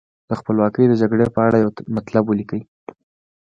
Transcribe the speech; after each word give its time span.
د 0.29 0.31
خپلواکۍ 0.39 0.85
د 0.87 0.93
جګړې 1.01 1.25
په 1.35 1.39
اړه 1.47 1.57
یو 1.63 1.69
مطلب 1.95 2.23
ولیکئ. 2.27 2.61